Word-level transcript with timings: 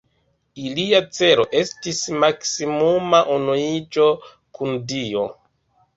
Ilia 0.61 1.01
celo 1.17 1.43
estis 1.59 2.01
maksimuma 2.23 3.19
unuiĝo 3.37 4.11
kun 4.59 4.75
Dio. 4.95 5.29